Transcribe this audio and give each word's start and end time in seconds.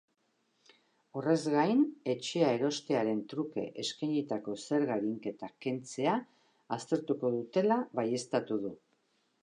Horrez 1.19 1.41
gain, 1.55 1.83
etxea 2.13 2.47
erostearen 2.59 3.21
truke 3.33 3.67
eskainitako 3.85 4.57
zerga-arinketak 4.69 5.55
kentzea 5.67 6.17
aztertuko 6.79 7.35
dutela 7.41 7.83
baieztatu 8.03 8.61
du. 8.67 8.79